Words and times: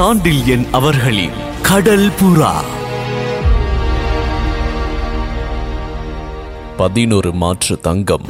சாண்டில்யன் 0.00 0.70
அவர்களின் 0.70 1.30
கடல் 1.62 2.08
புறா. 2.08 2.60
பதினொரு 6.76 7.32
மாற்று 7.32 7.80
தங்கம். 7.80 8.24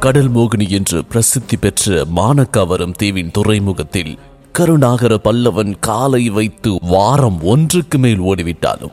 கடல் 0.00 0.30
மோகினி 0.30 0.68
என்று 0.68 1.04
பிரசித்தி 1.04 1.56
பெற்ற 1.56 2.04
மானக்காவரம் 2.16 2.92
தீவின் 2.92 3.30
துறைமுகத்தில் 3.30 4.18
கருணாகர 4.52 5.18
பல்லவன் 5.24 5.74
காலை 5.80 6.28
வைத்து 6.28 6.78
வாரம் 6.80 7.42
ஒன்றுக்கு 7.42 7.98
மேல் 7.98 8.20
ஓடிவிட்டாலும் 8.20 8.92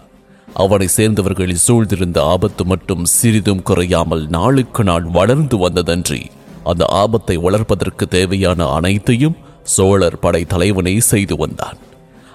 அவனை 0.54 0.88
சேர்ந்தவர்களில் 0.88 1.64
சூழ்ந்திருந்த 1.68 2.20
ஆபத்து 2.20 2.66
மட்டும் 2.66 3.06
சிறிதும் 3.06 3.62
குறையாமல் 3.62 4.28
நாளுக்கு 4.28 4.84
நாள் 4.84 5.04
வளர்ந்து 5.04 5.70
வந்ததன்றி 5.70 6.26
அந்த 6.64 6.86
ஆபத்தை 6.86 7.38
வளர்ப்பதற்கு 7.38 8.08
தேவையான 8.08 8.68
அனைத்தையும் 8.68 9.38
சோழர் 9.64 10.20
படை 10.20 10.46
தலைவனே 10.46 11.00
செய்து 11.00 11.36
வந்தான். 11.36 11.78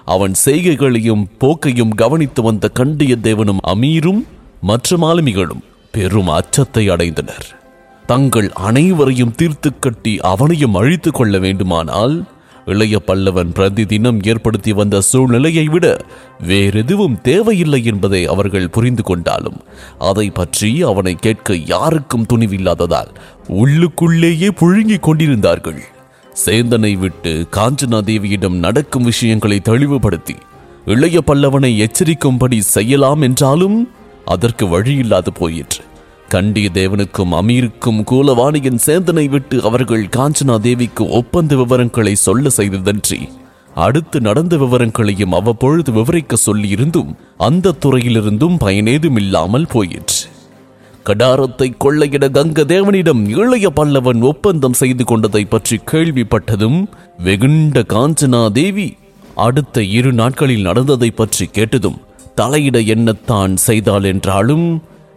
அவன் 0.05 0.33
செய்கைகளையும் 0.33 1.27
போக்கையும் 1.37 1.89
கவனித்து 1.89 2.41
வந்த 2.41 2.71
கண்டியத்தேவனும் 2.79 3.57
அமீரும் 3.67 4.27
மற்ற 4.61 4.97
மாலுமிகளும் 4.97 5.63
பெரும் 5.91 6.27
அச்சத்தை 6.27 6.89
அடைந்தனர். 6.89 7.47
தங்கள் 8.05 8.51
அனைவரையும் 8.51 9.35
தீர்த்து 9.35 9.79
கட்டி 9.79 10.19
அவனையும் 10.19 10.75
அழித்துக் 10.75 11.13
கொள்ள 11.13 11.37
வேண்டுமானால் 11.37 12.23
இளைய 12.65 13.01
பல்லவன் 13.07 13.51
பிரதிதினம் 13.55 14.27
ஏற்படுத்தி 14.27 14.73
வந்த 14.73 15.01
சூழ்நிலையை 15.01 15.65
விட 15.65 15.97
வேறெதுவும் 16.39 17.21
தேவையில்லை 17.21 17.85
என்பதை 17.85 18.25
அவர்கள் 18.25 18.69
புரிந்து 18.69 19.03
கொண்டாலும் 19.03 19.59
அதை 19.99 20.29
பற்றி 20.29 20.81
அவனை 20.81 21.15
கேட்க 21.15 21.55
யாருக்கும் 21.55 22.25
துணிவில்லாததால் 22.33 23.11
உள்ளுக்குள்ளேயே 23.49 24.49
புழுங்கிக் 24.51 25.03
கொண்டிருந்தார்கள். 25.03 25.81
சேந்தனை 26.43 26.97
விட்டு 26.97 27.47
காஞ்சனா 27.51 27.99
தேவியிடம் 28.09 28.55
நடக்கும் 28.55 29.03
விஷயங்களை 29.03 29.59
தெளிவுபடுத்தி 29.59 30.35
இளைய 30.85 31.21
பல்லவனை 31.21 31.71
எச்சரிக்கும்படி 31.85 32.59
செய்யலாம் 32.59 33.21
என்றாலும் 33.21 33.77
அதற்கு 34.25 34.65
வழியில்லாது 34.65 35.31
போயிற்று. 35.33 35.83
கண்டிய 36.29 36.69
தேவனுக்கும் 36.73 37.33
அமீருக்கும் 37.39 37.99
கூலவாணியின் 38.11 38.83
சேந்தனை 38.85 39.29
விட்டு 39.29 39.63
அவர்கள் 39.63 40.05
காஞ்சனா 40.17 40.59
தேவிக்கு 40.59 41.09
ஒப்பந்த 41.09 41.55
விவரங்களை 41.55 42.15
சொல்ல 42.15 42.49
செய்ததன்றி 42.57 43.29
அடுத்து 43.75 44.21
நடந்த 44.21 44.57
விவரங்களையும் 44.57 45.31
அவ்வப்பொழுது 45.31 45.91
விவரிக்க 45.91 46.35
சொல்லியிருந்தும் 46.45 47.11
அந்த 47.37 47.75
துறையிலிருந்தும் 47.85 48.57
பயனேதும் 48.59 49.15
இல்லாமல் 49.15 49.67
போயிற்று. 49.67 50.19
கடாரத்தை 51.05 51.73
கொள்ளையிட 51.79 52.25
கங்க 52.29 52.63
தேவனிடம் 52.65 53.21
இளைய 53.29 53.69
பல்லவன் 53.69 54.21
ஒப்பந்தம் 54.21 54.73
செய்து 54.73 55.03
கொண்டதை 55.03 55.45
பற்றி 55.45 55.77
கேள்விப்பட்டதும் 55.91 56.79
வெகுண்ட 57.23 57.83
காஞ்சனா 57.93 58.51
தேவி 58.51 58.97
அடுத்த 59.35 59.83
இரு 59.83 60.13
நாட்களில் 60.13 60.61
நடந்ததை 60.61 61.09
பற்றி 61.11 61.45
கேட்டதும் 61.45 62.01
தலையிட 62.41 62.77
என்னத்தான் 62.85 63.53
செய்தாள் 63.55 64.03
என்றாலும் 64.03 64.65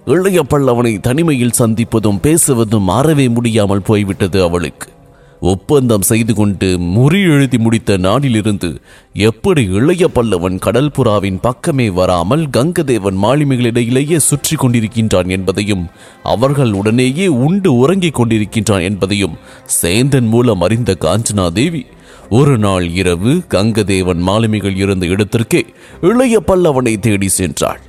இளைய 0.07 0.43
பல்லவனை 0.43 1.01
தனிமையில் 1.01 1.59
சந்திப்பதும் 1.59 2.23
பேசுவதும் 2.23 2.89
மாறவே 2.89 3.27
முடியாமல் 3.35 3.83
போய்விட்டது 3.83 4.43
அவளுக்கு. 4.43 4.89
ஒப்பந்தம் 5.41 6.03
செய்து 6.03 6.35
கொண்டு 6.35 6.79
முறி 6.79 7.23
எழுதி 7.23 7.59
முடித்த 7.59 7.97
நாளிலிருந்து 7.97 8.81
எப்படி 9.13 9.63
இளைய 9.65 10.09
பல்லவன் 10.15 10.59
கடல் 10.59 10.91
புறாவின் 10.97 11.39
பக்கமே 11.43 11.91
வராமல் 11.91 12.47
கங்கதேவன் 12.47 13.19
மாலுமிகளிடையிலேயே 13.23 14.17
சுற்றி 14.17 14.57
கொண்டிருக்கின்றான் 14.57 15.29
என்பதையும் 15.29 15.87
அவர்கள் 16.23 16.73
உடனேயே 16.73 17.27
உண்டு 17.27 17.77
உறங்கிக் 17.77 18.21
கொண்டிருக்கின்றான் 18.21 18.83
என்பதையும் 18.83 19.37
சேந்தன் 19.83 20.29
மூலம் 20.29 20.61
அறிந்த 20.61 20.97
காஞ்சனா 21.01 21.53
தேவி 21.53 21.87
ஒரு 22.29 22.59
நாள் 22.59 22.89
இரவு 22.89 23.35
கங்கதேவன் 23.49 24.19
மாலுமிகள் 24.19 24.77
இருந்த 24.77 25.07
இடத்திற்கே 25.07 25.67
இளைய 26.01 26.41
பல்லவனை 26.41 26.99
தேடி 26.99 27.29
சென்றாள். 27.39 27.81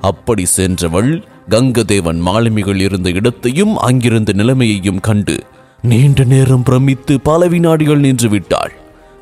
அப்படி 0.00 0.44
சென்றவள் 0.44 1.24
கங்கதேவன் 1.50 2.18
மாலுமிகள் 2.18 2.80
இருந்த 2.80 3.10
இடத்தையும் 3.10 3.76
அங்கிருந்த 3.76 4.32
நிலைமையையும் 4.32 5.00
கண்டு 5.00 5.42
நீண்ட 5.82 6.24
நேரம் 6.24 6.62
பிரமித்து 6.62 7.20
பல 7.20 7.46
வினாடிகள் 7.46 7.98
நின்று 7.98 8.28
விட்டாள். 8.28 8.72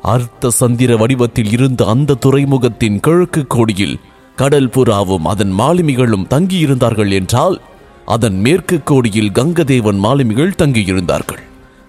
அர்த்த 0.01 0.49
சந்திர 0.49 0.91
வடிவத்தில் 0.97 1.51
இருந்த 1.51 1.85
அந்த 1.85 2.17
துறைமுகத்தின் 2.25 2.99
கிழக்கு 2.99 3.47
கோடியில் 3.47 3.99
கடல் 4.35 4.69
புறாவும் 4.69 5.25
அதன் 5.25 5.53
மாலுமிகளும் 5.59 6.25
தங்கியிருந்தார்கள் 6.29 7.11
என்றால் 7.11 7.61
அதன் 8.05 8.39
மேற்கு 8.39 8.83
கோடியில் 8.83 9.31
கங்கதேவன் 9.31 9.99
மாலுமிகள் 10.05 10.57
தங்கியிருந்தார்கள். 10.57 11.43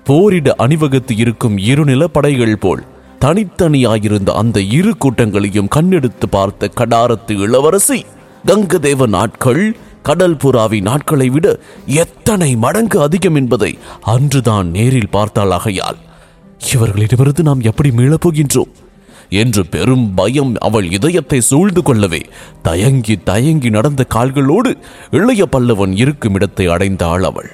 போரிட 0.05 0.55
அணிவகுத்து 0.55 1.17
இருக்கும் 1.17 1.57
இருநில 1.59 2.05
படைகள் 2.05 2.59
போல் 2.59 2.85
தனித்தனியாயிருந்த 3.21 4.31
அந்த 4.31 4.61
இரு 4.61 4.93
கூட்டங்களையும் 5.05 5.73
கண்ணெடுத்து 5.75 6.27
பார்த்த 6.31 6.71
கடாரத்து 6.77 7.35
இளவரசி 7.39 8.01
கங்கதேவன் 8.47 9.17
ஆட்கள் 9.17 9.65
கடல் 10.07 10.37
புறாவின் 10.37 10.83
நாட்களை 10.83 11.29
விட 11.29 11.47
எத்தனை 11.87 12.57
மடங்கு 12.57 12.99
அதிகம் 13.01 13.35
என்பதை 13.35 13.79
அன்றுதான் 14.01 14.69
நேரில் 14.71 15.13
பார்த்தாளாகையால் 15.13 16.01
இவர்களிடமிருந்து 16.75 17.43
நாம் 17.43 17.61
எப்படி 17.61 17.91
மீளப் 17.91 18.25
போகின்றோம்? 18.25 18.73
என்று 19.29 19.67
பெரும் 19.67 20.15
பயம் 20.15 20.53
அவள் 20.59 20.91
இதயத்தை 20.91 21.41
சூழ்ந்து 21.41 21.83
கொள்ளவே 21.83 22.21
தயங்கி 22.63 23.15
தயங்கி 23.25 23.71
நடந்த 23.71 24.07
கால்களோடு 24.15 24.73
இளைய 25.11 25.49
பல்லவன் 25.53 25.95
இருக்கும் 25.97 26.35
இடத்தை 26.35 26.69
அடைந்தாள் 26.69 27.25
அவள். 27.25 27.51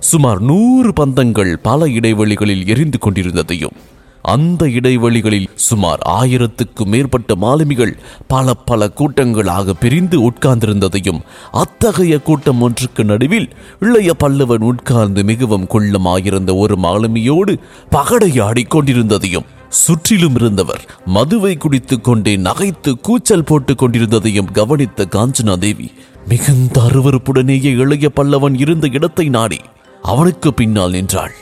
சுமார் 0.00 0.40
நூறு 0.40 0.92
பந்தங்கள் 1.00 1.52
பல 1.62 1.86
இடைவெளிகளில் 1.86 2.66
எரிந்து 2.66 2.98
கொண்டிருந்ததையும் 2.98 3.76
அந்த 4.26 4.66
இடைவெளிகளில் 4.68 5.48
சுமார் 5.54 6.00
ஆயிரத்துக்கும் 6.08 6.86
மேற்பட்ட 6.86 7.34
மாலுமிகள் 7.34 7.92
பல 8.26 8.54
பல 8.54 8.88
கூட்டங்களாக 8.88 9.74
பிரிந்து 9.74 10.30
உட்கார்ந்திருந்ததையும் 10.30 11.20
அத்தகைய 11.52 12.20
கூட்டம் 12.20 12.60
ஒன்றுக்கு 12.60 13.04
நடுவில் 13.04 13.48
இளைய 13.80 14.12
பல்லவன் 14.18 14.62
உட்கார்ந்து 14.62 15.24
மிகவும் 15.24 15.66
குள்ளமாயிருந்த 15.66 16.56
ஒரு 16.56 16.76
மாலுமியோடு 16.76 17.54
பகடையாடிக் 17.90 18.70
கொண்டிருந்ததையும் 18.70 19.48
சுற்றிலும் 19.68 20.34
இருந்தவர் 20.34 20.82
மதுவை 21.04 21.56
குடித்துக் 21.56 22.04
கொண்டே 22.04 22.36
நகைத்து 22.36 23.00
கூச்சல் 23.00 23.44
போட்டுக் 23.44 23.82
கொண்டிருந்ததையும் 23.82 24.52
கவனித்த 24.52 25.08
காஞ்சனா 25.10 25.58
தேவி 25.58 25.88
மிகுந்த 26.28 26.82
அருவருப்புடனேயே 26.82 27.72
இளைய 27.76 28.10
பல்லவன் 28.16 28.60
இருந்த 28.60 28.86
இடத்தை 28.92 29.28
நாடி 29.28 29.60
அவனுக்கு 30.02 30.54
பின்னால் 30.54 30.90
நின்றாள். 30.90 31.34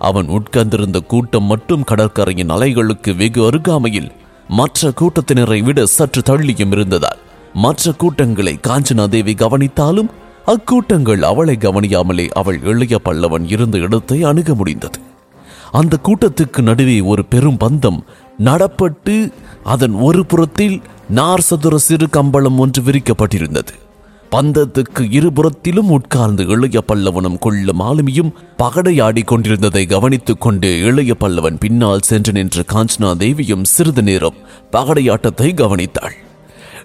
அவன் 0.00 0.28
உட்கார்ந்திருந்த 0.28 0.98
கூட்டம் 1.00 1.44
மட்டும் 1.44 1.84
கடற்கரையின் 1.84 2.50
அலைகளுக்கு 2.50 3.16
வெகு 3.16 3.40
அருகாமையில் 3.46 4.10
மற்ற 4.48 4.90
கூட்டத்தினரை 5.00 5.60
விட 5.62 5.86
சற்று 5.86 6.22
தள்ளியும் 6.30 6.72
இருந்ததால் 6.72 7.20
மற்ற 7.54 7.92
கூட்டங்களை 7.92 8.58
காஞ்சனாதேவி 8.68 9.34
கவனித்தாலும் 9.34 10.10
அக்கூட்டங்கள் 10.46 11.22
அவளை 11.22 11.56
கவனியாமலே 11.60 12.26
அவள் 12.30 12.58
இளைய 12.62 12.98
பல்லவன் 13.04 13.46
இருந்த 13.50 13.78
இடத்தை 13.78 14.18
அணுக 14.22 14.54
முடிந்தது. 14.54 15.00
அந்த 15.72 15.94
கூட்டத்துக்கு 16.02 16.60
நடுவே 16.60 17.00
ஒரு 17.00 17.24
பெரும் 17.24 17.58
பந்தம் 17.60 18.00
நடப்பட்டு 18.44 19.16
அதன் 19.64 19.94
ஒரு 19.94 20.26
புறத்தில் 20.26 20.76
நார் 21.08 21.40
சதுர 21.40 21.78
சிறு 21.78 22.08
கம்பளம் 22.10 22.58
ஒன்று 22.58 22.82
விரிக்கப்பட்டிருந்தது. 22.82 23.74
பந்தத்துக்கு 24.30 25.02
இருபுறத்திலும் 25.18 25.88
உட்கார்ந்து 25.90 26.42
இளைய 26.46 26.78
பல்லவனும் 26.88 27.38
கொள்ள 27.38 27.72
மாலுமியும் 27.72 28.30
பகடையாடி 28.58 29.22
கொண்டிருந்ததை 29.24 29.86
கவனித்துக் 29.86 30.40
கொண்டு 30.40 30.68
இளைய 30.80 31.14
பல்லவன் 31.20 31.58
பின்னால் 31.58 32.06
சென்று 32.10 32.32
நின்ற 32.32 32.64
காஞ்சனா 32.72 33.10
தேவியும் 33.16 33.64
சிறிது 33.64 34.02
நேரம் 34.02 34.38
பகடையாட்டத்தை 34.72 35.48
கவனித்தாள். 35.54 36.16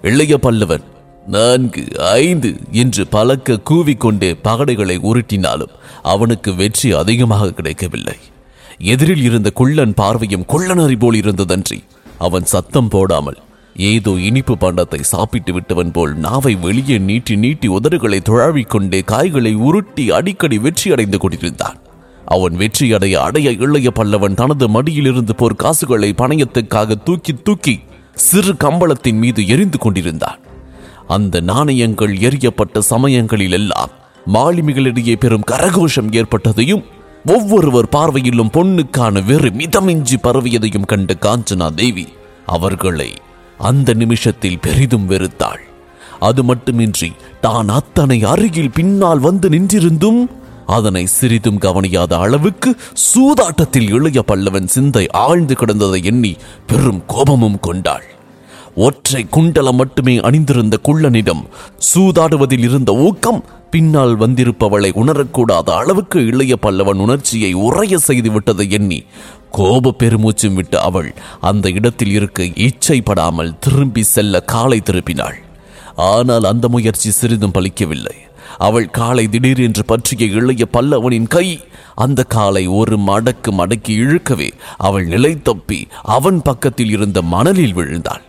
இளைய 0.02 0.38
பல்லவன் 0.42 0.84
நான்கு 1.26 1.84
ஐந்து 1.98 2.50
என்று 2.72 3.04
பலக்க 3.12 3.60
கூவிக்கொண்டே 3.70 4.32
பகடைகளை 4.44 4.98
உருட்டினாலும் 5.02 5.74
அவனுக்கு 6.02 6.54
வெற்றி 6.54 6.92
அதிகமாக 6.92 7.52
கிடைக்கவில்லை. 7.52 8.18
எதிரில் 8.92 9.22
இருந்த 9.22 9.50
குள்ளன் 9.50 9.94
பார்வையும் 9.94 10.48
குள்ளனறி 10.52 10.96
போல் 10.98 11.14
இருந்ததன்றி 11.14 11.80
அவன் 12.18 12.44
சத்தம் 12.44 12.88
போடாமல் 12.88 13.38
ஏதோ 13.76 14.10
இனிப்பு 14.10 14.54
பண்டத்தை 14.54 15.00
சாப்பிட்டு 15.00 15.52
விட்டவன் 15.52 15.92
போல் 15.92 16.14
நாவை 16.16 16.54
வெளியே 16.54 16.98
நீட்டி 16.98 17.36
நீட்டி 17.36 17.68
உதடுகளை 17.68 18.20
துழாவிக்கொண்டே 18.20 19.04
காய்களை 19.04 19.54
உருட்டி 19.54 20.10
அடிக்கடி 20.10 20.58
வெற்றி 20.58 20.92
அடைந்து 20.92 21.18
கொண்டிருந்தான். 21.18 21.78
அவன் 22.24 22.56
வெற்றி 22.56 22.92
அடைய 22.92 23.22
அடைய 23.22 23.50
இளைய 23.50 23.90
பல்லவன் 23.90 24.34
தனது 24.34 24.68
மடியிலிருந்து 24.68 25.34
போர் 25.34 25.56
காசுகளை 25.56 26.14
பணயத்துக்காக 26.18 26.94
தூக்கி 27.04 27.32
தூக்கி 27.32 27.80
சிறு 28.14 28.52
கம்பளத்தின் 28.54 29.18
மீது 29.18 29.46
எரிந்து 29.46 29.78
கொண்டிருந்தான். 29.78 30.40
அந்த 31.08 31.40
நாணயங்கள் 31.40 32.14
எரியப்பட்ட 32.16 32.78
சமயங்களில் 32.78 33.52
எல்லாம் 33.52 33.90
மாலுமிகளிடையே 34.32 35.16
பெரும் 35.16 35.44
கரகோஷம் 35.50 36.12
ஏற்பட்டதையும் 36.12 36.84
ஒவ்வொருவர் 37.24 37.88
பார்வையிலும் 37.88 38.52
பொண்ணுக்கான 38.52 39.24
வெறு 39.24 39.50
மிதமிஞ்சி 39.50 40.16
பரவியதையும் 40.22 40.86
கண்ட 40.86 41.14
காஞ்சனா 41.20 41.74
தேவி 41.74 42.06
அவர்களை 42.46 43.12
அந்த 43.58 43.94
நிமிஷத்தில் 43.94 44.58
பெரிதும் 44.58 45.08
வெறுத்தாள். 45.10 45.62
அது 46.20 46.44
மட்டுமின்றி 46.44 47.12
தான் 47.40 47.68
அத்தனை 47.68 48.24
அருகில் 48.24 48.70
பின்னால் 48.70 49.18
வந்து 49.18 49.48
நின்றிருந்தும் 49.48 50.30
அதனை 50.66 51.06
சிறிதும் 51.06 51.58
கவனியாத 51.58 52.18
அளவுக்கு 52.18 52.76
சூதாட்டத்தில் 52.92 53.90
இளைய 53.90 54.22
பல்லவன் 54.26 54.66
சிந்தை 54.66 55.10
ஆழ்ந்து 55.10 55.54
கிடந்ததை 55.54 56.04
எண்ணி 56.04 56.36
பெரும் 56.66 57.02
கோபமும் 57.06 57.60
கொண்டாள். 57.60 58.04
ஒற்றை 58.76 59.20
குண்டலம் 59.24 59.76
மட்டுமே 59.76 60.14
அணிந்திருந்த 60.18 60.76
குள்ளனிடம் 60.88 61.42
சூதாடுவதில் 61.90 62.64
இருந்த 62.68 62.90
ஊக்கம் 63.04 63.40
பின்னால் 63.70 64.14
வந்திருப்பவளை 64.16 64.90
உணரக்கூடாத 65.02 65.68
அளவுக்கு 65.70 66.18
இளைய 66.26 66.54
பல்லவன் 66.64 67.00
உணர்ச்சியை 67.04 67.52
உறைய 67.66 67.98
செய்து 67.98 68.30
விட்டதை 68.30 68.66
எண்ணி 68.70 69.00
கோப 69.50 69.94
பெருமூச்சும் 69.98 70.54
விட்டு 70.54 70.78
அவள் 70.80 71.10
அந்த 71.40 71.70
இடத்தில் 71.70 72.10
இருக்க 72.10 72.44
இச்சைப்படாமல் 72.66 73.56
திரும்பி 73.58 74.02
செல்ல 74.02 74.40
காலை 74.54 74.78
திருப்பினாள். 74.80 75.38
ஆனால் 75.94 76.44
அந்த 76.44 76.68
முயற்சி 76.68 77.10
சிறிதும் 77.10 77.56
பலிக்கவில்லை. 77.58 78.16
அவள் 78.58 78.88
காலை 78.90 79.24
திடீரென்று 79.28 79.84
பற்றிய 79.84 80.24
இளைய 80.38 80.64
பல்லவனின் 80.72 81.28
கை 81.28 81.46
அந்த 81.94 82.20
காலை 82.36 82.66
ஒரு 82.78 82.96
மடக்கு 82.98 83.50
மடக்கி 83.60 83.92
இழுக்கவே 84.04 84.48
அவள் 84.76 85.06
நிலை 85.06 85.34
தப்பி 85.42 85.80
அவன் 86.16 86.40
பக்கத்தில் 86.42 86.90
இருந்த 86.90 87.18
மணலில் 87.34 87.74
விழுந்தாள். 87.74 88.24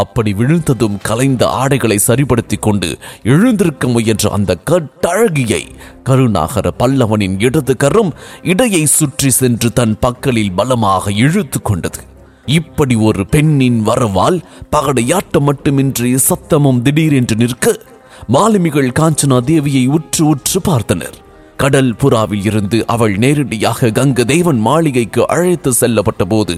அப்படி 0.00 0.30
விழுந்ததும் 0.32 0.96
கலைந்த 1.02 1.42
ஆடைகளை 1.60 1.98
சரிப்படுத்திக் 1.98 2.64
கொண்டு 2.66 2.88
எழுந்திருக்க 3.34 3.88
முயன்ற 3.88 4.30
அந்த 4.30 4.52
கட்டழகியை 4.70 5.62
கருணாகர 6.02 6.72
பல்லவனின் 6.78 7.36
இடது 7.38 7.74
கரம் 7.76 8.12
இடையை 8.42 8.82
சுற்றி 8.98 9.30
சென்று 9.40 9.70
தன் 9.72 9.96
பக்கலில் 10.06 10.56
பலமாக 10.56 11.12
இழுத்து 11.24 11.60
கொண்டது. 11.62 12.00
இப்படி 12.58 12.94
ஒரு 13.08 13.22
பெண்ணின் 13.26 13.80
வரவால் 13.86 14.38
பகடையாட்டம் 14.76 15.46
மட்டுமின்றி 15.48 16.10
சத்தமும் 16.28 16.82
திடீரென்று 16.82 17.36
நிற்க 17.36 17.76
மாலுமிகள் 18.26 18.90
காஞ்சனா 18.98 19.38
தேவியை 19.50 19.84
உற்று 19.88 20.22
உற்று 20.26 20.60
பார்த்தனர். 20.68 21.16
கடல் 21.62 21.92
புறாவில் 21.94 22.46
இருந்து 22.50 22.78
அவள் 22.86 23.14
நேரடியாக 23.16 23.90
கங்க 23.98 24.24
தேவன் 24.24 24.60
மாளிகைக்கு 24.68 25.20
அழைத்து 25.28 25.70
செல்லப்பட்ட 25.80 26.24
போது 26.28 26.56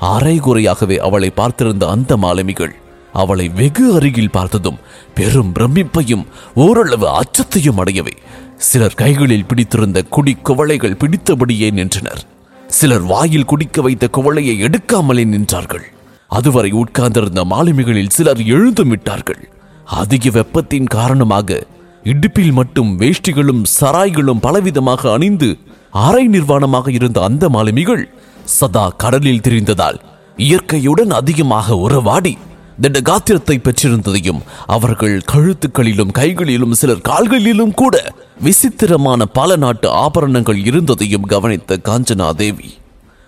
அரைகுறையாகவே 0.00 0.96
அவளை 0.96 1.32
பார்த்திருந்த 1.36 1.84
அந்த 1.84 2.16
மாலுமிகள் 2.16 2.74
அவளை 3.12 3.48
வெகு 3.48 3.94
அருகில் 3.94 4.30
பார்த்ததும் 4.30 4.78
பெரும் 5.14 5.52
பிரமிப்பையும் 5.52 6.24
ஓரளவு 6.54 7.08
அச்சத்தையும் 7.08 7.78
அடையவே. 7.78 8.12
சிலர் 8.56 8.94
கைகளில் 8.94 9.44
பிடித்திருந்த 9.44 10.02
குடி 10.02 10.36
குவளைகள் 10.44 10.96
பிடித்தபடியே 10.96 11.70
நின்றனர். 11.70 12.24
சிலர் 12.66 13.02
வாயில் 13.02 13.44
குடிக்க 13.44 13.82
வைத்த 13.82 14.08
குவளையை 14.12 14.58
எடுக்காமலே 14.58 15.24
நின்றார்கள். 15.24 15.82
அதுவரை 16.28 16.70
உட்கார்ந்திருந்த 16.70 17.44
மாலுமிகளில் 17.44 18.08
சிலர் 18.08 18.38
எழுந்தும் 18.38 18.88
விட்டார்கள். 18.88 19.48
அதிக 19.84 20.30
வெப்பத்தின் 20.30 20.86
காரணமாக 20.86 21.66
இடுப்பில் 22.02 22.52
மட்டும் 22.52 23.00
வேஷ்டிகளும் 23.00 23.62
சராய்களும் 23.80 24.40
பலவிதமாக 24.42 25.12
அணிந்து 25.12 25.58
அரை 25.90 26.28
நிர்வாணமாக 26.28 26.90
இருந்த 26.90 27.22
அந்த 27.22 27.48
மாலுமிகள் 27.48 28.12
சதா 28.46 28.88
கடலில் 28.88 29.40
திரிந்ததால் 29.40 29.98
இயற்கையுடன் 30.36 31.10
அதிகமாக 31.10 31.76
உறவாடி 31.76 32.38
திட 32.80 33.00
காத்திரத்தை 33.00 33.58
பெற்றிருந்ததையும் 33.58 34.40
அவர்கள் 34.66 35.22
கழுத்துக்களிலும் 35.32 36.10
கைகளிலும் 36.10 36.72
சிலர் 36.72 37.00
கால்களிலும் 37.00 37.74
கூட 37.74 38.12
விசித்திரமான 38.40 39.26
பல 39.26 39.56
நாட்டு 39.56 39.90
ஆபரணங்கள் 39.90 40.66
இருந்ததையும் 40.66 41.22
கவனித்த 41.22 41.78
காஞ்சனா 41.84 42.34
தேவி 42.34 42.74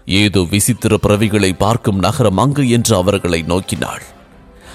ஏதோ 0.04 0.40
விசித்திர 0.50 0.98
பிறவிகளை 1.02 1.52
பார்க்கும் 1.58 1.98
நகரம் 1.98 2.36
அங்கு 2.36 2.68
என்று 2.68 2.96
அவர்களை 2.96 3.44
நோக்கினாள். 3.48 4.02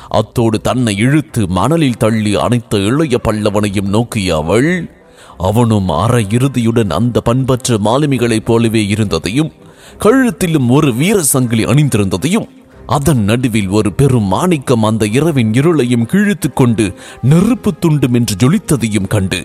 அத்தோடு 0.10 0.62
தன்னை 0.62 0.98
இழுத்து 0.98 1.48
மணலில் 1.48 1.98
தள்ளி 1.98 2.36
அனைத்த 2.36 2.78
இளைய 2.78 3.20
பல்லவனையும் 3.24 3.88
நோக்கிய 3.88 4.36
அவள் 4.36 4.92
அவனும் 5.38 5.90
அற 5.90 6.20
இறுதியுடன் 6.20 6.90
அந்த 6.90 7.22
பண்பற்ற 7.22 7.78
மாலுமிகளைப் 7.78 8.46
போலவே 8.46 8.88
இருந்ததையும் 8.88 9.52
கழுத்திலும் 9.98 10.70
ஒரு 10.70 10.94
வீர 10.94 11.22
சங்கிலி 11.22 11.66
அணிந்திருந்ததையும் 11.66 12.50
அதன் 12.88 13.24
நடுவில் 13.24 13.70
ஒரு 13.70 13.94
பெரும் 13.94 14.24
மாணிக்கம் 14.24 14.84
அந்த 14.84 15.06
இரவின் 15.06 15.52
இருளையும் 15.52 16.06
கிழித்து 16.06 16.54
கொண்டு 16.54 16.94
நெருப்பு 17.22 17.74
துண்டும் 17.74 18.14
என்று 18.14 18.36
ஜொலித்ததையும் 18.36 19.08
கண்டு 19.08 19.40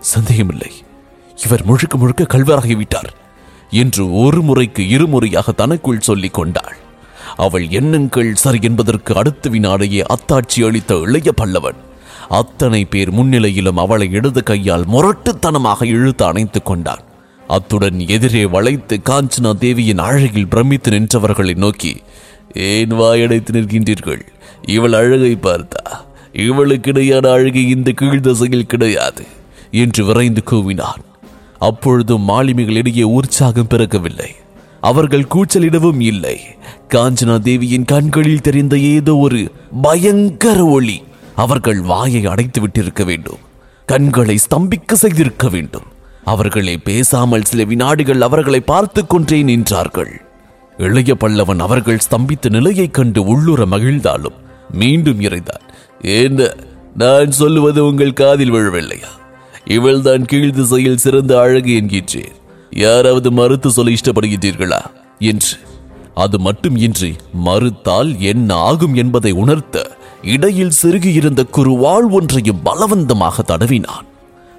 சந்தேகமில்லை 0.00 0.72
இவர் 1.36 1.64
முழுக்க 1.64 1.96
முழுக்க 1.98 2.22
கல்வராகிவிட்டார் 2.24 3.10
என்று 3.70 4.02
ஒரு 4.12 4.42
முறைக்கு 4.42 4.88
இருமுறையாக 4.88 5.52
தனக்குள் 5.52 6.00
சொல்லிக் 6.00 6.34
கொண்டாள். 6.34 6.76
அவள் 7.36 7.68
எண்ணங்கள் 7.68 8.34
சரி 8.34 8.58
என்பதற்கு 8.62 9.16
அடுத்த 9.16 9.50
வினாடையே 9.50 10.02
அத்தாட்சி 10.14 10.60
அளித்த 10.66 10.94
இளைய 10.94 11.30
பல்லவன் 11.40 11.78
அத்தனை 12.28 12.84
பேர் 12.84 13.10
முன்னிலையிலும் 13.14 13.80
அவளை 13.84 14.10
இடது 14.10 14.42
கையால் 14.42 14.84
முரட்டுத்தனமாக 14.84 15.84
இழுத்து 15.84 16.24
அணைத்துக் 16.24 16.66
கொண்டான். 16.66 17.02
அத்துடன் 17.52 17.98
எதிரே 18.08 18.44
வளைத்து 18.46 19.00
காஞ்சனா 19.04 19.50
தேவியின் 19.58 19.98
அழகில் 19.98 20.48
பிரமித்து 20.48 20.90
நின்றவர்களை 20.90 21.54
நோக்கி 21.54 21.92
ஏன் 22.54 22.92
வாயடைத்து 22.92 23.52
நிற்கின்றீர்கள்? 23.52 24.22
இவள் 24.66 24.92
அழகை 24.92 25.38
பார்த்தா 25.42 25.84
இவளுக்கிடையான 26.32 27.26
அழகை 27.26 27.68
இந்த 27.68 27.92
இந்த 27.92 27.92
கீழ்தசையில் 28.00 28.70
கிடையாது 28.72 29.24
என்று 29.70 30.04
விரைந்து 30.04 30.42
கூவினான். 30.50 31.02
அப்பொழுதும் 31.58 32.28
மாலுமிகளிடையே 32.28 33.02
உற்சாகம் 33.02 33.70
பிறக்கவில்லை. 33.70 34.30
அவர்கள் 34.80 35.30
கூச்சலிடவும் 35.34 36.00
இல்லை. 36.00 36.36
காஞ்சனா 36.88 37.38
தேவியின் 37.38 37.84
கண்களில் 37.84 38.40
தெரிந்த 38.40 38.78
ஏதோ 38.78 39.16
ஒரு 39.16 39.40
பயங்கர 39.82 40.64
ஒளி 40.66 40.98
அவர்கள் 41.36 41.80
வாயை 41.80 42.26
அடைத்து 42.26 42.60
விட்டிருக்க 42.60 43.04
வேண்டும். 43.04 43.42
கண்களை 43.86 44.38
ஸ்தம்பிக்க 44.46 44.92
செய்திருக்க 44.92 45.48
வேண்டும். 45.48 45.88
அவர்களை 46.24 46.78
பேசாமல் 46.78 47.42
சில 47.42 47.64
வினாடிகள் 47.64 48.20
அவர்களை 48.20 48.60
பார்த்துக் 48.60 49.10
கொண்டே 49.10 49.42
நின்றார்கள். 49.42 50.20
இளைய 50.76 51.14
பல்லவன் 51.14 51.58
அவர்கள் 51.58 51.98
ஸ்தம்பித்த 52.10 52.50
நிலையைக் 52.50 52.94
கண்டு 52.94 53.24
உள்ளுர 53.24 53.66
மகிழ்ந்தாலும் 53.66 54.34
மீண்டும் 54.70 55.20
இறைந்தான். 55.20 55.60
என்ன 56.00 56.54
நான் 56.96 57.30
சொல்லுவது 57.30 57.84
உங்கள் 57.84 58.12
காதில் 58.12 58.52
விழவில்லையா? 58.52 59.06
இவள்தான் 59.64 60.24
கீழ் 60.24 60.50
திசையில் 60.50 60.96
சிறந்த 60.96 61.40
அழகு 61.40 61.80
என்கின்றேன். 61.80 62.32
யாராவது 62.70 63.32
மறுத்து 63.32 63.70
சொல்ல 63.70 63.90
இஷ்டப்படுகின்றீர்களா? 63.90 64.80
என்று. 65.18 65.56
அது 66.14 66.38
மட்டும் 66.38 66.76
இன்றி 66.76 67.16
மறுத்தால் 67.32 68.20
என்ன 68.20 68.54
ஆகும் 68.54 68.94
என்பதை 68.94 69.32
உணர்த்த 69.32 69.96
இடையில் 70.22 70.72
செருகியிருந்த 70.82 71.44
குறுவாள் 71.52 72.10
ஒன்றையும் 72.10 72.60
பலவந்தமாக 72.64 73.42
தடவினான். 73.46 74.10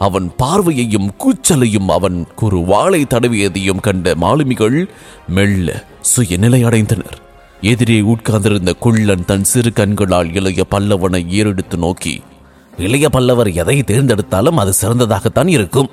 அவன் 0.07 0.27
பார்வையையும் 0.41 1.09
கூச்சலையும் 1.21 1.89
அவன் 1.95 2.19
குறுவாளை 2.41 3.01
தடவியதையும் 3.05 3.83
கண்ட 3.87 4.15
மாலுமிகள் 4.15 4.77
மெல்ல 5.27 5.75
சுயநிலை 6.15 6.61
அடைந்தனர் 6.69 7.17
எதிரே 7.71 7.99
உட்கார்ந்திருந்த 8.13 8.71
குள்ளன் 8.79 9.25
தன் 9.25 9.43
சிறு 9.43 9.71
கண்களால் 9.73 10.31
இளைய 10.33 10.63
பல்லவனை 10.71 11.21
ஏறெடுத்து 11.39 11.77
நோக்கி 11.77 12.15
இளைய 12.77 13.07
பல்லவர் 13.09 13.51
எதை 13.61 13.77
தேர்ந்தெடுத்தாலும் 13.91 14.59
அது 14.63 14.73
சிறந்ததாகத்தான் 14.81 15.51
இருக்கும் 15.57 15.91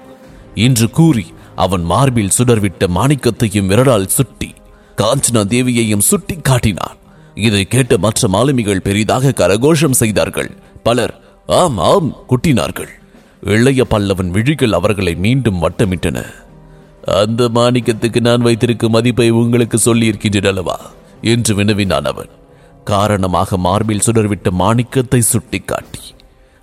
என்று 0.55 0.87
கூறி 0.91 1.27
அவன் 1.57 1.85
மார்பில் 1.85 2.35
சுடர்விட்ட 2.39 2.87
மாணிக்கத்தையும் 2.97 3.71
விரலால் 3.73 4.15
சுட்டி 4.17 4.51
காஞ்சனா 4.97 5.43
தேவியையும் 5.53 6.07
சுட்டி 6.11 6.35
காட்டினான். 6.43 6.97
இதை 7.35 7.63
கேட்ட 7.65 7.95
மற்ற 7.99 8.29
மாலுமிகள் 8.29 8.85
பெரிதாக 8.87 9.33
கரகோஷம் 9.37 9.99
செய்தார்கள். 10.01 10.51
பலர் 10.83 11.15
ஆம் 11.61 11.79
ஆம் 11.91 12.11
குட்டினார்கள். 12.29 12.93
இளைய 13.41 13.87
பல்லவன் 13.91 14.29
விழிகள் 14.29 14.73
அவர்களை 14.73 15.15
மீண்டும் 15.15 15.63
வட்டமிட்டன. 15.63 16.25
அந்த 17.07 17.51
மாணிக்கத்துக்கு 17.55 18.21
நான் 18.21 18.41
வைத்திருக்கும் 18.41 18.91
மதிப்பை 18.91 19.31
உங்களுக்கு 19.31 19.79
சொல்லியிருக்கின்றேன் 19.85 20.47
அல்லவா? 20.47 20.81
என்று 21.23 21.55
வினவினான் 21.55 22.05
அவன். 22.05 22.29
காரணமாக 22.85 23.57
மார்பில் 23.57 24.01
சுடர்விட்ட 24.07 24.51
மாணிக்கத்தை 24.51 25.19
சுட்டிக்காட்டி. 25.19 26.01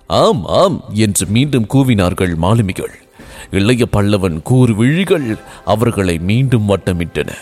ஆம் 0.06 0.44
ஆம் 0.44 0.84
என்று 0.92 1.26
மீண்டும் 1.26 1.66
கூவினார்கள் 1.74 2.34
மாலுமிகள். 2.34 2.94
இளைய 3.50 3.86
பல்லவன் 3.92 4.42
கூறு 4.42 4.74
விழிகள் 4.74 5.36
அவர்களை 5.64 6.18
மீண்டும் 6.18 6.68
வட்டமிட்டன. 6.68 7.32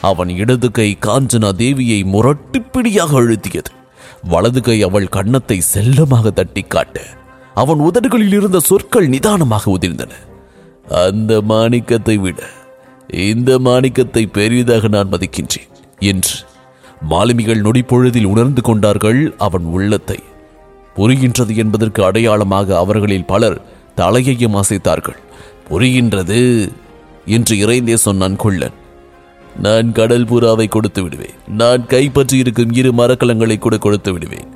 அவன் 0.00 0.28
இடது 0.28 0.70
கை 0.70 0.98
காஞ்சனா 1.00 1.52
தேவியை 1.52 2.04
முரட்டுப்பிடியாக 2.04 3.12
அழுத்தியது. 3.12 3.70
வலது 4.22 4.62
கை 4.62 4.82
அவள் 4.82 5.08
கன்னத்தை 5.08 5.60
செல்லமாக 5.60 6.30
தட்டி 6.30 6.62
காட்ட 6.62 7.18
அவன் 7.54 7.80
உதடுகளில் 7.88 8.34
இருந்த 8.38 8.58
சொற்கள் 8.68 9.08
நிதானமாக 9.14 9.64
உதிர்ந்தன. 9.76 10.12
அந்த 11.04 11.32
மாணிக்கத்தை 11.52 12.16
விட 12.24 12.40
இந்த 13.28 13.50
மாணிக்கத்தை 13.66 14.22
பெரிதாக 14.38 14.88
நான் 14.88 15.12
மதிக்கின்றேன் 15.12 15.70
என்று 16.10 16.36
மாலுமிகள் 17.10 17.64
நொடிப்பொழுதில் 17.66 18.28
உணர்ந்து 18.32 18.62
கொண்டார்கள் 18.62 19.20
அவன் 19.46 19.66
உள்ளத்தை. 19.76 20.18
புரிகின்றது 20.96 21.52
என்பதற்கு 21.62 22.00
அடையாளமாக 22.04 22.76
அவர்களில் 22.82 23.28
பலர் 23.32 23.58
தலையையும் 24.00 24.58
அசைத்தார்கள். 24.60 25.18
புரிகின்றது 25.68 26.38
என்று 27.36 27.54
இறைந்தே 27.64 27.96
சொன்னான் 28.06 28.38
கொள்ளன் 28.44 28.76
நான் 29.64 29.88
கடல் 29.92 30.26
புறாவை 30.30 30.66
கொடுத்து 30.68 31.00
விடுவேன். 31.02 31.38
நான் 31.60 31.82
கைப்பற்றி 31.92 32.36
இருக்கும் 32.42 32.74
இரு 32.80 32.90
மரக்கலங்களை 33.00 33.56
கூட 33.58 33.76
கொடுத்து 33.78 34.10
விடுவேன். 34.12 34.50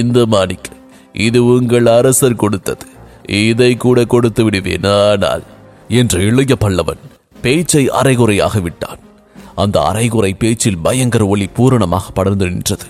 இந்த 0.00 0.18
மாணிக்கம் 0.34 0.80
இது 1.14 1.40
உங்கள் 1.44 1.86
அரசர் 1.86 2.40
கொடுத்தது. 2.42 2.86
இதை 3.26 3.76
கூட 3.76 4.04
கொடுத்து 4.04 4.44
விடுவேன் 4.44 4.86
ஆனால் 4.92 5.44
என்று 5.88 6.18
இளைய 6.26 6.54
பல்லவன் 6.60 7.02
பேச்சை 7.40 7.84
அரைகுறையாக 7.88 8.60
விட்டான். 8.60 9.00
அந்த 9.54 9.76
அரைகுறை 9.80 10.32
பேச்சில் 10.34 10.78
பயங்கர 10.78 11.26
ஒளி 11.26 11.46
பூரணமாக 11.46 12.06
படர்ந்து 12.10 12.46
நின்றது. 12.50 12.88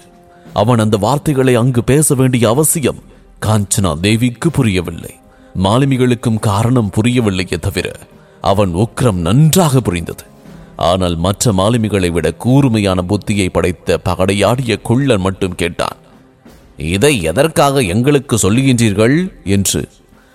அவன் 0.55 0.79
அந்த 0.79 0.97
வார்த்தைகளை 0.97 1.55
அங்கு 1.55 1.85
பேச 1.85 2.15
வேண்டிய 2.15 2.45
அவசியம் 2.49 3.01
காஞ்சனா 3.47 4.01
தேவிக்கு 4.01 4.51
புரியவில்லை. 4.51 5.15
மாலுமிகளுக்கும் 5.63 6.39
காரணம் 6.39 6.93
புரியவில்லையே 6.97 7.59
தவிர 7.59 7.89
அவன் 8.41 8.73
உக்ரம் 8.75 9.21
நன்றாக 9.27 9.81
புரிந்தது. 9.81 10.25
ஆனால் 10.77 11.17
மற்ற 11.17 11.53
மாலுமிகளை 11.53 12.11
விட 12.13 12.33
கூர்மையான 12.33 13.05
புத்தியை 13.09 13.49
படைத்த 13.53 13.99
பகடையாடிய 14.05 14.81
குள்ளன் 14.83 15.21
மட்டும் 15.21 15.55
கேட்டான். 15.55 15.99
இதை 16.77 17.23
எதற்காக 17.23 17.81
எங்களுக்கு 17.81 18.37
சொல்லுகின்றீர்கள்? 18.37 19.33
என்று 19.45 19.89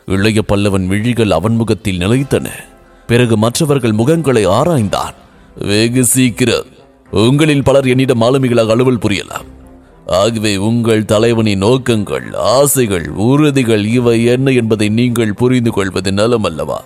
இளைய 0.05 0.41
பல்லவன் 0.47 0.85
விழிகள் 0.85 1.31
அவன் 1.31 1.55
முகத்தில் 1.55 1.97
நிலைத்தன. 1.97 2.49
பிறகு 3.07 3.37
மற்றவர்கள் 3.37 3.91
முகங்களை 3.91 4.47
ஆராய்ந்தான். 4.47 5.13
வெகு 5.55 6.05
சீக்கிரம். 6.05 6.65
உங்களில் 7.11 7.63
பலர் 7.63 7.87
என்னிடம் 7.87 8.21
மாலுமிகளாக 8.21 8.67
அலுவல் 8.67 8.97
புரியலாம். 8.97 9.57
ஆகவே 10.05 10.57
உங்கள் 10.57 11.05
தலைவனின் 11.05 11.61
நோக்கங்கள் 11.61 12.35
ஆசைகள் 12.35 13.09
உறுதிகள் 13.09 13.85
இவை 13.85 14.25
என்ன 14.25 14.51
என்பதை 14.51 14.89
நீங்கள் 14.89 15.33
புரிந்து 15.33 15.71
கொள்வது 15.71 16.11
நலமல்லவா 16.11 16.77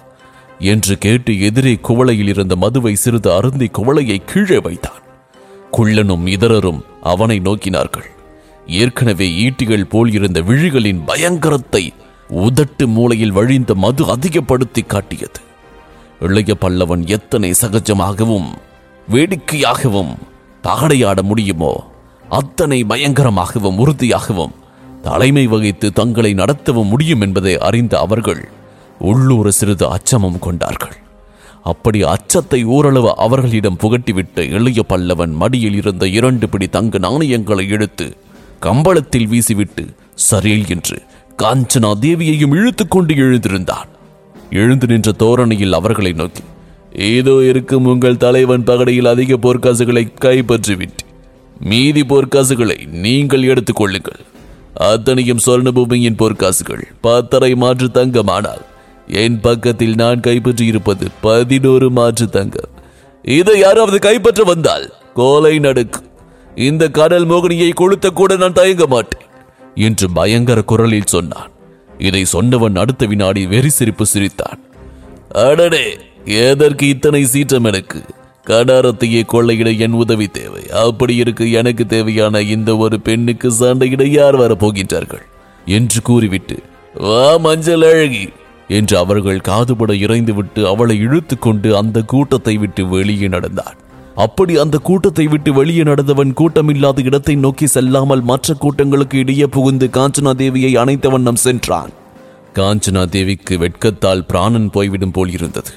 என்று 0.60 0.98
கேட்டு 0.98 1.42
எதிரே 1.42 1.80
குவளையில் 1.88 2.28
இருந்த 2.28 2.56
மதுவை 2.56 2.96
சிறிது 2.96 3.32
அருந்தி 3.32 3.70
குவளையை 3.74 4.18
கீழே 4.26 4.60
வைத்தான். 4.60 5.02
குள்ளனும் 5.72 6.28
இதரரும் 6.28 6.84
அவனை 7.02 7.40
நோக்கினார்கள். 7.40 8.10
ஏற்கனவே 8.68 9.28
ஈட்டிகள் 9.30 9.90
போல் 9.90 10.12
இருந்த 10.12 10.42
விழிகளின் 10.42 11.02
பயங்கரத்தை 11.06 11.94
உதட்டு 12.30 12.88
மூலையில் 12.88 13.32
வழிந்த 13.32 13.76
மது 13.76 14.06
அதிகப்படுத்தி 14.06 14.82
காட்டியது. 14.82 15.42
இளைய 16.20 16.54
பல்லவன் 16.62 17.06
எத்தனை 17.08 17.54
சகஜமாகவும் 17.62 18.50
வேடிக்கையாகவும் 19.12 20.14
தகடையாட 20.64 21.22
முடியுமோ 21.22 21.84
அத்தனை 22.30 22.84
பயங்கரமாகவும் 22.84 23.78
உறுதியாகவும் 23.78 24.54
தலைமை 25.02 25.48
வகித்து 25.48 25.92
தங்களை 25.94 26.34
நடத்தவும் 26.34 26.90
முடியும் 26.90 27.22
என்பதை 27.22 27.58
அறிந்த 27.58 28.00
அவர்கள் 28.00 28.50
உள்ளூர 29.00 29.52
சிறிது 29.52 29.86
அச்சமும் 29.90 30.40
கொண்டார்கள். 30.40 30.98
அப்படி 31.64 32.04
அச்சத்தை 32.04 32.64
ஓரளவு 32.64 33.16
அவர்களிடம் 33.18 33.78
புகட்டிவிட்டு 33.84 34.40
இளைய 34.40 34.82
பல்லவன் 34.90 35.34
மடியில் 35.34 35.74
இருந்த 35.74 36.08
இரண்டு 36.08 36.50
பிடி 36.50 36.68
தங்க 36.68 36.98
நாணயங்களை 36.98 37.70
எடுத்து 37.70 38.18
கம்பளத்தில் 38.66 39.30
வீசிவிட்டு 39.32 39.84
சரேல் 40.30 40.68
என்று 40.68 40.98
காஞ்சனா 41.42 41.90
தேவியையும் 42.00 42.54
இழுத்துக்கொண்டு 42.54 43.14
எழுந்திருந்தான். 43.16 43.90
எழுந்து 44.50 44.88
நின்ற 44.88 45.12
தோரணையில் 45.12 45.74
அவர்களை 45.74 46.12
நோக்கி 46.14 46.44
ஏதோ 46.94 47.34
இருக்கும் 47.44 47.86
உங்கள் 47.86 48.18
தலைவன் 48.18 48.64
பகடையில் 48.64 49.08
அதிக 49.08 49.38
போர்க்காசுகளை 49.38 50.04
கைப்பற்றிவிட்டு 50.22 51.04
மீதி 51.60 52.02
போர்க்காசுகளை 52.02 52.78
நீங்கள் 52.86 53.44
எடுத்துக் 53.44 53.76
கொள்ளுங்கள். 53.76 54.22
அத்தனையும் 54.74 55.44
சொர்ணபூமியின் 55.46 56.20
போர்க்காசுகள். 56.22 56.84
பத்தரை 57.02 57.56
மாற்று 57.56 57.90
தங்கமானால் 57.94 58.64
என் 59.08 59.40
பக்கத்தில் 59.40 59.96
நான் 59.96 60.20
கைப்பற்றி 60.20 60.66
இருப்பது 60.66 61.08
பதினோரு 61.22 61.90
மாற்று 61.90 62.28
தங்கம். 62.30 62.72
இதை 63.26 63.60
யாராவது 63.60 64.00
கைப்பற்ற 64.00 64.44
வந்தால் 64.44 64.88
கோலை 65.14 65.60
நடக்கும் 65.60 66.10
இந்த 66.56 66.90
கடல் 66.90 67.26
மோகினியை 67.26 67.72
கொளுத்த 67.74 68.10
கூட 68.10 68.36
நான் 68.36 68.54
தயங்க 68.54 68.86
மாட்டேன் 68.88 69.28
என்று 69.76 70.12
பயங்கர 70.12 70.62
குரலில் 70.62 71.12
சொன்னான். 71.14 71.52
இதை 71.98 72.26
சொன்னவன் 72.34 72.76
அடுத்த 72.76 73.06
வினாடி 73.06 73.46
வெறி 73.46 73.70
சிரிப்பு 73.70 74.06
சிரித்தான். 74.06 74.60
அடடே 75.30 75.98
எதற்கு 76.26 76.88
இத்தனை 76.88 77.24
சீற்றம் 77.24 77.64
எனக்கு? 77.64 78.02
கடாரத்தையே 78.48 79.24
கொள்ளையிட 79.28 79.78
என் 79.78 79.92
உதவி 79.92 80.28
தேவை. 80.28 80.70
அப்படி 80.70 81.16
இருக்கு 81.16 81.52
எனக்கு 81.52 81.86
தேவையான 81.86 82.42
இந்த 82.42 82.78
ஒரு 82.78 83.00
பெண்ணுக்கு 83.00 83.52
சண்டையிட 83.52 84.06
யார் 84.10 84.36
வர 84.36 84.54
போகின்றார்கள் 84.54 85.22
என்று 85.66 86.02
கூறிவிட்டு 86.02 86.58
வா 86.96 87.38
மஞ்சள் 87.38 87.82
அழகி 87.82 88.30
என்று 88.68 88.98
அவர்கள் 88.98 89.40
காதுபட 89.40 89.94
இறைந்துவிட்டு 89.94 90.68
அவளை 90.68 90.98
இழுத்து 90.98 91.40
கொண்டு 91.40 91.78
அந்த 91.78 92.02
கூட்டத்தை 92.02 92.58
விட்டு 92.58 92.88
வெளியே 92.88 93.28
நடந்தான். 93.28 93.78
அப்படி 94.16 94.58
அந்த 94.58 94.78
கூட்டத்தை 94.78 95.28
விட்டு 95.28 95.54
வெளியே 95.54 95.84
நடந்தவன் 95.84 96.34
கூட்டமில்லாத 96.34 97.04
இடத்தை 97.04 97.36
நோக்கி 97.36 97.66
செல்லாமல் 97.66 98.22
மற்ற 98.22 98.54
கூட்டங்களுக்கு 98.54 99.18
இடையே 99.18 99.46
புகுந்து 99.46 99.88
காஞ்சனா 99.88 100.34
தேவியை 100.34 100.78
அணைத்த 100.78 101.10
வண்ணம் 101.10 101.36
சென்றான். 101.36 101.92
காஞ்சனா 102.54 103.06
தேவிக்கு 103.06 103.58
வெட்கத்தால் 103.58 104.26
பிராணன் 104.28 104.70
போய்விடும் 104.70 105.12
போல் 105.12 105.32
இருந்தது. 105.32 105.72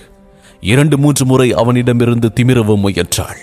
இரண்டு 0.60 0.98
மூன்று 0.98 1.24
முறை 1.24 1.52
அவனிடமிருந்து 1.52 2.30
திமிரவும் 2.40 2.80
முயன்றாள். 2.80 3.40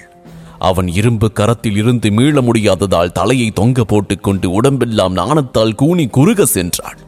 அவன் 0.59 0.87
இரும்பு 0.87 1.31
கரத்தில் 1.31 1.75
இருந்து 1.75 2.11
மீள 2.11 2.41
முடியாததால் 2.41 3.11
தலையை 3.11 3.51
தொங்க 3.51 3.83
போட்டுக்கொண்டு 3.83 4.51
உடம்பெல்லாம் 4.51 5.15
நாணத்தால் 5.15 5.75
கூனி 5.75 6.07
குறுக 6.07 6.45
சென்றாள். 6.53 6.99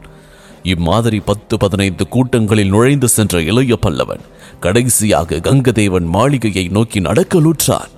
இம்மாதிரி 0.66 1.20
பத்து 1.20 1.58
பதினைந்து 1.58 2.08
கூட்டங்களில் 2.08 2.70
நுழைந்து 2.70 3.08
சென்ற 3.08 3.42
இளைய 3.42 3.78
பல்லவன் 3.82 4.24
கடைசியாக 4.60 5.36
கங்கதேவன் 5.36 6.08
மாளிகையை 6.16 6.68
நோக்கி 6.68 7.00
நடக்கலுற்றான். 7.00 7.92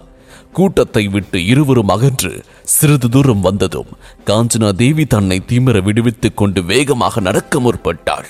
கூட்டத்தை 0.53 1.07
விட்டு 1.07 1.45
இருவரும் 1.45 1.88
அகன்று 1.88 2.43
சிறிது 2.63 3.09
தூரம் 3.09 3.41
வந்ததும் 3.41 3.91
காஞ்சனா 4.25 4.69
தேவி 4.71 5.05
தன்னை 5.05 5.38
திமிர 5.47 5.81
விடுவித்துக் 5.81 6.38
கொண்டு 6.38 6.63
வேகமாக 6.63 7.19
நடக்க 7.19 7.59
முற்பட்டாள். 7.59 8.27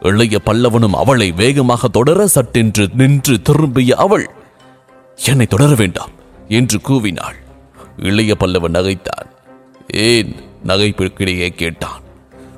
இளைய 0.00 0.40
பல்லவனும் 0.46 0.98
அவளை 1.02 1.30
வேகமாக 1.32 1.88
தொடர 1.88 2.26
சட்டென்று 2.26 2.88
நின்று 2.94 3.42
திரும்பிய 3.42 3.96
அவள் 3.96 4.30
என்னை 5.24 5.46
தொடர 5.46 5.74
வேண்டாம் 5.74 6.14
என்று 6.48 6.78
கூவினாள். 6.88 7.38
இளைய 7.96 8.34
பல்லவன் 8.40 8.76
நகைத்தான். 8.78 9.28
ஏன் 9.92 10.32
நகைப்பிற்கிடையே 10.66 11.48
கேட்டான். 11.48 12.00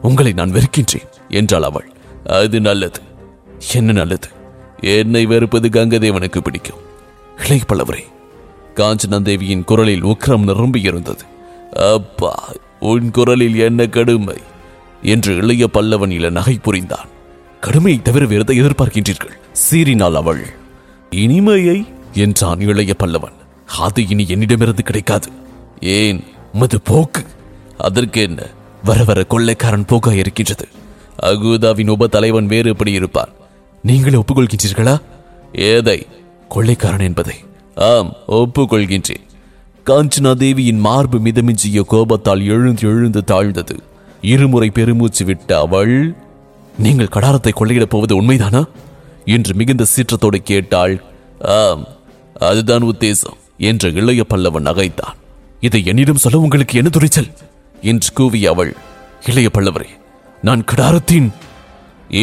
உங்களை 0.02 0.32
நான் 0.32 0.52
வெறுக்கின்றேன் 0.52 1.09
என்றாள் 1.28 1.62
அவள். 1.62 1.92
அது 2.26 2.61
நல்லது. 2.61 3.00
என்ன 3.75 3.92
நல்லது? 3.92 4.28
என்னை 4.80 5.26
வெறுப்பது 5.26 5.68
கங்கதேவனுக்கு 5.68 6.38
பிடிக்கும். 6.38 6.90
இளை 7.44 7.61
பல்லவரே 7.68 8.04
காஞ்சனந்தேவியின் 8.75 9.64
குரலில் 9.64 10.04
உக்ரம் 10.04 10.47
நிரம்பியிருந்தது 10.49 11.21
அப்பா 11.94 12.52
உன் 12.80 13.11
குரலில் 13.11 13.56
என்ன 13.56 13.87
கடுமை 13.87 14.37
என்று 15.02 15.37
இளைய 15.37 15.68
பல்லவன் 15.73 16.11
இள 16.11 16.30
நகை 16.30 16.59
புரிந்தான். 16.62 17.09
கடுமையை 17.61 18.02
தவிர 18.02 18.26
வேறதை 18.26 18.59
எதிர்பார்க்கின்றீர்கள்? 18.62 19.32
சீறினாள் 19.71 20.12
அவள். 20.12 20.47
இனிமையை 21.11 21.87
என்றான் 22.12 22.61
இளைய 22.61 22.94
பல்லவன். 22.99 23.32
அது 23.78 24.09
இனி 24.09 24.25
என்னிடமிருந்து 24.28 24.82
கிடைக்காது. 24.82 25.30
ஏன்? 25.80 26.25
உமது 26.52 26.80
போக்கு. 26.80 27.25
அதற்கு 27.78 28.23
என்ன 28.23 28.47
வர 28.85 29.05
வர 29.05 29.25
கொள்ளைக்காரன் 29.25 29.85
போக்கா 29.85 30.12
இருக்கின்றது 30.12 30.69
அகூதாவின் 31.23 31.89
உப 31.89 32.07
தலைவன் 32.07 32.47
வேறு 32.47 32.69
எப்படி 32.71 32.93
இருப்பான்? 32.93 33.29
நீங்களே 33.83 34.17
ஒப்புக்கொள்கின்றீர்களா? 34.17 35.01
ஏதை? 35.53 36.07
கொள்ளைக்காரன் 36.49 37.01
என்பதை. 37.01 37.35
ஆம் 37.75 38.17
ஒப்புக்கொள்கின்றேன். 38.29 39.23
காஞ்சனா 39.87 40.35
தேவியின் 40.35 40.79
மார்பு 40.79 41.19
மிதமிஞ்சிய 41.19 41.81
கோபத்தால் 41.81 42.45
எழுந்து 42.45 42.89
எழுந்து 42.89 43.25
தாழ்ந்தது. 43.25 43.77
இருமுறை 44.21 44.71
பெருமூச்சு 44.71 45.25
விட்ட 45.25 45.59
அவள் 45.59 46.15
நீங்கள் 46.79 47.12
கடாரத்தை 47.12 47.51
கொள்ளையிடப் 47.53 47.93
போவது 47.95 48.23
உண்மைதானா? 48.23 48.65
என்று 49.25 49.55
மிகுந்த 49.55 49.85
சீற்றத்தோடு 49.97 50.37
கேட்டாள் 50.37 51.03
ஆம் 51.41 51.87
அதுதான் 52.39 52.83
உத்தேசம் 52.83 53.39
என்ற 53.59 53.89
இளைய 53.89 54.25
பல்லவன் 54.31 54.67
நகைத்தான். 54.67 55.17
இதை 55.61 55.85
என்னிடம் 55.85 56.17
சொல்ல 56.17 56.39
உங்களுக்கு 56.39 56.77
என்ன 56.77 56.89
துணிச்சல்? 56.89 57.31
என்று 57.91 58.11
கூவிய 58.15 58.51
அவள் 58.51 58.73
இளைய 59.29 59.49
பல்லவரே 59.55 59.91
நான் 60.43 60.62
கடாரத்தின். 60.71 61.29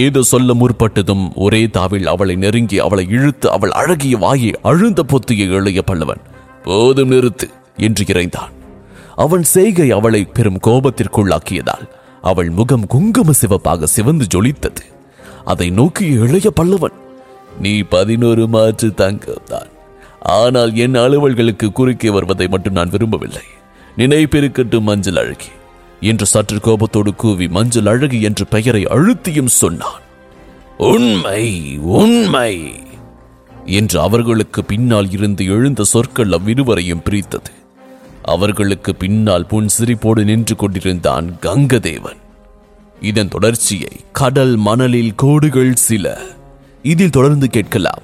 ஏதோ 0.01 0.21
சொல்ல 0.21 0.53
முற்பட்டதும் 0.53 1.25
ஒரே 1.35 1.61
தாவில் 1.77 2.07
அவளை 2.07 2.35
நெருங்கி 2.35 2.77
அவளை 2.79 3.05
இழுத்து 3.09 3.47
அவள் 3.51 3.71
அழகிய 3.71 4.17
வாயை 4.17 4.51
அழுந்த 4.61 5.03
பொத்திய 5.03 5.47
இளைய 5.57 5.81
பல்லவன் 5.87 6.23
போதும் 6.63 7.11
நிறுத்து 7.11 7.47
என்று 7.77 8.03
இறைந்தான். 8.05 8.53
அவன் 9.15 9.45
செய்கை 9.53 9.87
அவளை 9.91 10.21
பெரும் 10.25 10.61
கோபத்திற்குள்ளாக்கியதால் 10.67 11.87
அவள் 12.21 12.49
முகம் 12.49 12.85
குங்கும 12.87 13.31
சிவப்பாக 13.31 13.87
சிவந்து 13.95 14.25
ஜொலித்தது. 14.35 14.83
அதை 15.45 15.67
நோக்கிய 15.69 16.25
இளைய 16.25 16.49
பல்லவன் 16.55 16.97
நீ 17.59 17.73
பதினோரு 17.93 18.43
மாற்று 18.47 18.89
தங்கம்தான் 18.97 19.71
ஆனால் 20.37 20.71
என் 20.75 20.99
அலுவல்களுக்கு 21.03 21.67
குறுக்கே 21.71 22.09
வருவதை 22.09 22.47
மட்டும் 22.47 22.73
நான் 22.73 22.89
விரும்பவில்லை. 22.89 23.45
நினைப்பிருக்கட்டும் 23.97 24.81
மஞ்சள் 24.81 25.15
அழகி. 25.15 25.49
என்று 26.01 26.25
சற்று 26.25 26.59
கோபத்தோடு 26.59 27.15
கூவி 27.15 27.47
மஞ்சள் 27.47 27.85
அழகி 27.85 28.21
என்ற 28.21 28.43
பெயரை 28.43 28.83
அழுத்தியும் 28.83 29.45
சொன்னான். 29.45 30.01
உண்மை 30.77 31.77
உண்மை! 31.77 32.73
என்று 33.65 33.99
அவர்களுக்கு 33.99 34.65
பின்னால் 34.65 35.11
இருந்து 35.11 35.45
எழுந்த 35.45 35.83
சொற்கள் 35.83 36.29
அவ்விருவரையும் 36.29 37.03
பிரித்தது. 37.03 37.51
அவர்களுக்கு 38.23 38.95
பின்னால் 38.95 39.45
புன் 39.45 39.67
சிரிப்போடு 39.79 40.23
நின்று 40.23 40.55
கொண்டிருந்தான் 40.55 41.37
கங்கதேவன். 41.41 42.17
இதன் 43.01 43.27
தொடர்ச்சியை 43.27 43.91
கடல் 44.11 44.55
மணலில் 44.55 45.15
கோடுகள் 45.15 45.75
சில. 45.75 46.21
இதில் 46.83 47.09
தொடர்ந்து 47.09 47.49
கேட்கலாம். 47.49 48.03